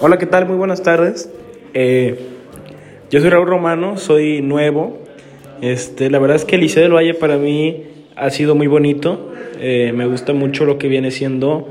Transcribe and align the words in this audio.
Hola, 0.00 0.18
¿qué 0.18 0.26
tal? 0.26 0.46
Muy 0.46 0.56
buenas 0.56 0.82
tardes. 0.82 1.30
Eh, 1.72 2.18
yo 3.10 3.20
soy 3.20 3.30
Raúl 3.30 3.46
Romano, 3.46 3.96
soy 3.96 4.42
nuevo. 4.42 4.98
Este, 5.62 6.10
la 6.10 6.18
verdad 6.18 6.36
es 6.36 6.44
que 6.44 6.56
el 6.56 6.62
Liceo 6.62 6.82
del 6.82 6.92
Valle 6.92 7.14
para 7.14 7.36
mí 7.36 7.84
ha 8.16 8.28
sido 8.30 8.56
muy 8.56 8.66
bonito. 8.66 9.32
Eh, 9.60 9.92
me 9.94 10.06
gusta 10.06 10.32
mucho 10.32 10.64
lo 10.64 10.78
que 10.78 10.88
viene 10.88 11.12
siendo 11.12 11.68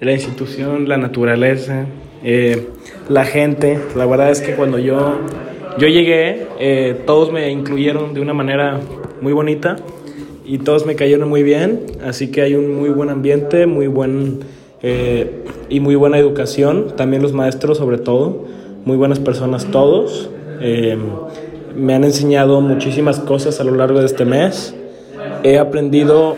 la 0.00 0.12
institución, 0.12 0.88
la 0.88 0.96
naturaleza, 0.96 1.84
eh, 2.24 2.68
la 3.10 3.26
gente. 3.26 3.78
La 3.94 4.06
verdad 4.06 4.30
es 4.30 4.40
que 4.40 4.54
cuando 4.54 4.78
yo, 4.78 5.18
yo 5.78 5.88
llegué, 5.88 6.46
eh, 6.58 6.96
todos 7.06 7.30
me 7.32 7.50
incluyeron 7.50 8.14
de 8.14 8.22
una 8.22 8.32
manera 8.32 8.80
muy 9.20 9.34
bonita 9.34 9.76
y 10.44 10.58
todos 10.58 10.86
me 10.86 10.96
cayeron 10.96 11.28
muy 11.28 11.42
bien. 11.42 11.82
Así 12.02 12.30
que 12.30 12.40
hay 12.40 12.54
un 12.54 12.74
muy 12.74 12.88
buen 12.88 13.10
ambiente, 13.10 13.66
muy 13.66 13.88
buen 13.88 14.40
eh, 14.82 15.44
y 15.68 15.80
muy 15.80 15.94
buena 15.94 16.18
educación. 16.18 16.94
También 16.96 17.22
los 17.22 17.32
maestros, 17.32 17.78
sobre 17.78 17.98
todo, 17.98 18.44
muy 18.84 18.96
buenas 18.96 19.18
personas 19.18 19.66
todos. 19.66 20.30
Eh, 20.60 20.98
me 21.76 21.94
han 21.94 22.04
enseñado 22.04 22.60
muchísimas 22.60 23.20
cosas 23.20 23.60
a 23.60 23.64
lo 23.64 23.74
largo 23.74 24.00
de 24.00 24.06
este 24.06 24.24
mes. 24.24 24.74
He 25.42 25.58
aprendido 25.58 26.36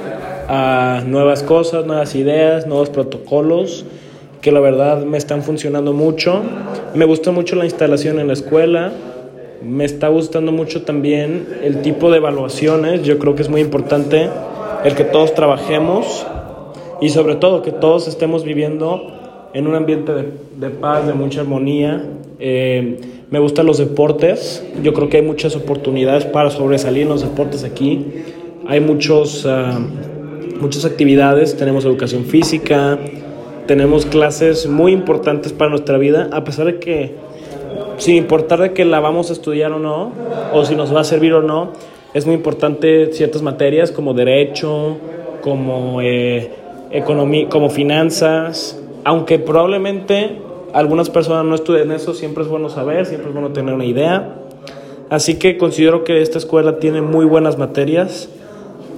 a 0.48 1.02
nuevas 1.06 1.42
cosas, 1.42 1.86
nuevas 1.86 2.14
ideas, 2.14 2.66
nuevos 2.66 2.90
protocolos 2.90 3.84
que 4.40 4.52
la 4.52 4.60
verdad 4.60 5.04
me 5.04 5.18
están 5.18 5.42
funcionando 5.42 5.92
mucho. 5.92 6.42
Me 6.94 7.04
gusta 7.04 7.30
mucho 7.30 7.56
la 7.56 7.64
instalación 7.64 8.18
en 8.18 8.26
la 8.26 8.32
escuela. 8.32 8.92
Me 9.62 9.84
está 9.84 10.08
gustando 10.08 10.50
mucho 10.52 10.82
también 10.82 11.46
el 11.62 11.82
tipo 11.82 12.10
de 12.10 12.16
evaluaciones. 12.16 13.02
Yo 13.02 13.18
creo 13.18 13.34
que 13.34 13.42
es 13.42 13.50
muy 13.50 13.60
importante 13.60 14.30
el 14.84 14.94
que 14.94 15.04
todos 15.04 15.34
trabajemos 15.34 16.26
y 17.00 17.10
sobre 17.10 17.36
todo 17.36 17.62
que 17.62 17.72
todos 17.72 18.08
estemos 18.08 18.44
viviendo 18.44 19.20
en 19.52 19.66
un 19.66 19.74
ambiente 19.74 20.12
de, 20.56 20.70
paz, 20.70 21.06
de 21.06 21.14
mucha 21.14 21.40
armonía. 21.40 22.04
Eh, 22.38 22.98
me 23.30 23.38
gustan 23.38 23.66
los 23.66 23.78
deportes. 23.78 24.64
Yo 24.82 24.92
creo 24.92 25.08
que 25.08 25.18
hay 25.18 25.22
muchas 25.22 25.56
oportunidades 25.56 26.24
para 26.24 26.50
sobresalir 26.50 27.02
en 27.02 27.08
los 27.08 27.22
deportes 27.22 27.64
aquí. 27.64 28.06
Hay 28.66 28.80
muchos, 28.80 29.44
uh, 29.44 30.60
muchas 30.60 30.84
actividades. 30.84 31.56
Tenemos 31.56 31.84
educación 31.84 32.24
física. 32.24 32.98
Tenemos 33.66 34.06
clases 34.06 34.66
muy 34.68 34.92
importantes 34.92 35.52
para 35.52 35.70
nuestra 35.70 35.96
vida. 35.96 36.28
A 36.32 36.44
pesar 36.44 36.66
de 36.66 36.78
que, 36.78 37.14
sin 37.98 38.16
importar 38.16 38.60
de 38.60 38.72
que 38.72 38.84
la 38.84 39.00
vamos 39.00 39.30
a 39.30 39.32
estudiar 39.32 39.72
o 39.72 39.78
no, 39.78 40.12
o 40.52 40.64
si 40.64 40.74
nos 40.74 40.94
va 40.94 41.00
a 41.00 41.04
servir 41.04 41.32
o 41.34 41.42
no, 41.42 41.72
es 42.14 42.26
muy 42.26 42.34
importante 42.34 43.12
ciertas 43.12 43.42
materias 43.42 43.92
como 43.92 44.14
derecho, 44.14 44.96
como, 45.40 46.00
eh, 46.02 46.50
economía, 46.90 47.48
como 47.48 47.70
finanzas. 47.70 48.78
Aunque 49.04 49.38
probablemente 49.38 50.38
algunas 50.72 51.10
personas 51.10 51.44
no 51.44 51.54
estudien 51.54 51.90
eso, 51.92 52.14
siempre 52.14 52.42
es 52.42 52.48
bueno 52.48 52.68
saber, 52.68 53.06
siempre 53.06 53.28
es 53.28 53.34
bueno 53.34 53.50
tener 53.50 53.74
una 53.74 53.84
idea. 53.84 54.36
Así 55.08 55.38
que 55.38 55.56
considero 55.56 56.04
que 56.04 56.22
esta 56.22 56.38
escuela 56.38 56.78
tiene 56.78 57.02
muy 57.02 57.24
buenas 57.24 57.58
materias. 57.58 58.28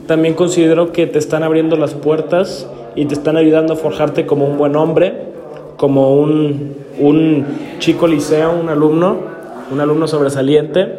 También 0.06 0.34
considero 0.34 0.92
que 0.92 1.06
te 1.06 1.18
están 1.18 1.42
abriendo 1.42 1.76
las 1.76 1.94
puertas 1.94 2.68
y 2.94 3.06
te 3.06 3.14
están 3.14 3.36
ayudando 3.36 3.74
a 3.74 3.76
forjarte 3.76 4.26
como 4.26 4.46
un 4.46 4.58
buen 4.58 4.76
hombre, 4.76 5.14
como 5.76 6.14
un, 6.20 6.74
un 6.98 7.46
chico 7.78 8.06
liceo, 8.06 8.52
un 8.60 8.68
alumno, 8.68 9.16
un 9.70 9.80
alumno 9.80 10.06
sobresaliente. 10.06 10.98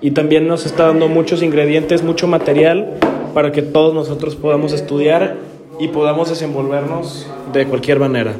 Y 0.00 0.12
también 0.12 0.46
nos 0.46 0.66
está 0.66 0.86
dando 0.86 1.08
muchos 1.08 1.42
ingredientes, 1.42 2.02
mucho 2.02 2.28
material 2.28 2.98
para 3.34 3.50
que 3.50 3.62
todos 3.62 3.94
nosotros 3.94 4.36
podamos 4.36 4.72
estudiar 4.72 5.36
y 5.78 5.88
podamos 5.88 6.28
desenvolvernos 6.28 7.26
de 7.52 7.66
cualquier 7.66 7.98
manera. 7.98 8.34